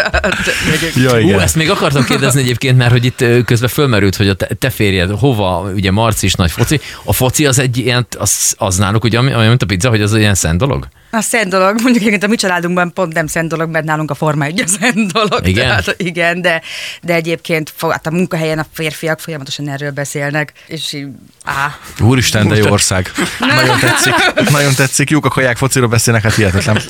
Ja, 0.95 1.21
Ú, 1.35 1.39
ezt 1.39 1.55
még 1.55 1.69
akartam 1.69 2.03
kérdezni 2.03 2.41
egyébként, 2.41 2.77
mert 2.77 2.91
hogy 2.91 3.05
itt 3.05 3.25
közben 3.45 3.69
fölmerült, 3.69 4.15
hogy 4.15 4.27
a 4.29 4.33
te, 4.33 4.47
te 4.59 4.69
férjed 4.69 5.09
hova, 5.19 5.71
ugye 5.75 5.91
Marci 5.91 6.25
is 6.25 6.33
nagy 6.33 6.51
foci. 6.51 6.79
A 7.07 7.13
foci 7.13 7.45
az 7.45 7.59
egy 7.59 7.77
ilyen, 7.77 8.07
az, 8.17 8.55
az 8.57 8.77
náluk 8.77 9.03
ugye, 9.03 9.19
olyan, 9.19 9.47
mint 9.47 9.63
a 9.63 9.65
pizza, 9.65 9.89
hogy 9.89 10.01
az 10.01 10.13
egy 10.13 10.19
ilyen 10.19 10.35
szent 10.35 10.57
dolog? 10.57 10.87
A 11.17 11.21
szent 11.21 11.49
dolog, 11.49 11.81
mondjuk 11.81 11.95
egyébként 11.95 12.23
a 12.23 12.27
mi 12.27 12.35
családunkban 12.35 12.93
pont 12.93 13.13
nem 13.13 13.27
szent 13.27 13.49
dolog, 13.49 13.69
mert 13.69 13.85
nálunk 13.85 14.11
a 14.11 14.15
forma 14.15 14.45
egy 14.45 14.61
a 14.61 14.67
szent 14.67 15.11
dolog. 15.11 15.47
Igen? 15.47 15.67
Tehát, 15.67 15.95
igen, 15.97 16.41
de, 16.41 16.61
de 17.01 17.13
egyébként 17.13 17.73
hát 17.79 18.07
a 18.07 18.11
munkahelyen 18.11 18.59
a 18.59 18.65
férfiak 18.73 19.19
folyamatosan 19.19 19.69
erről 19.69 19.91
beszélnek, 19.91 20.51
és 20.67 20.93
így, 20.93 21.07
á, 21.43 21.77
Úristen, 21.99 22.47
de 22.47 22.55
jó 22.55 22.69
ország. 22.69 23.11
Nagyon 23.39 23.79
tetszik. 23.79 24.13
Nagyon 24.49 24.73
tetszik. 24.75 25.09
Jók 25.09 25.25
a 25.25 25.29
kaják 25.29 25.57
fociról 25.57 25.89
beszélnek, 25.89 26.23
hát 26.23 26.35
hihetetlen. 26.35 26.81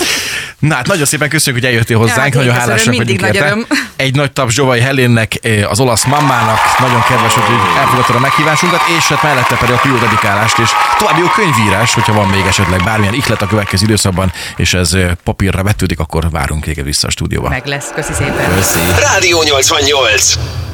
Na 0.60 0.76
hát 0.76 0.88
nagyon 0.88 1.06
szépen 1.06 1.30
köszönjük, 1.30 1.64
hogy 1.64 1.72
eljöttél 1.72 1.98
hozzánk, 1.98 2.20
hát 2.20 2.34
nagyon 2.34 2.54
én 2.54 2.54
köszönöm, 2.54 2.70
hálásak 2.70 2.96
vagyunk 2.96 3.22
nagy 3.22 3.36
érte. 3.36 3.48
öröm. 3.48 3.66
Egy 3.96 4.16
nagy 4.16 4.32
taps 4.32 4.54
Zsovai 4.54 4.80
Helénnek, 4.80 5.34
eh, 5.42 5.72
az 5.72 5.80
olasz 5.80 6.06
mammának, 6.06 6.60
nagyon 6.80 7.02
kedves, 7.02 7.34
hogy 7.34 7.44
elfogadtad 7.78 8.16
a 8.16 8.20
meghívásunkat, 8.20 8.82
és 8.98 9.04
hát 9.04 9.24
mellette 9.24 9.56
pedig 9.56 9.76
a 9.76 9.82
jó 9.88 9.98
dedikálást, 9.98 10.58
és 10.60 10.70
további 10.98 11.20
jó 11.20 11.28
könyvírás, 11.28 11.94
hogyha 11.94 12.14
van 12.14 12.28
még 12.28 12.46
esetleg 12.48 12.84
bármilyen 12.84 13.14
ihlet 13.14 13.42
a 13.42 13.48
következő 13.48 13.86
időszakban, 13.86 14.17
és 14.56 14.74
ez 14.74 14.98
papírra 15.24 15.64
vetődik, 15.64 16.00
akkor 16.00 16.30
várunk 16.30 16.64
téged 16.64 16.86
vissza 16.86 17.08
a 17.08 17.10
stúdióba. 17.10 17.50
meg 17.50 17.66
lesz. 17.66 17.92
Köszi 17.96 18.14
szépen. 18.14 18.56
Köszi. 18.56 18.80
Rádió 19.00 19.44
88. 19.44 20.67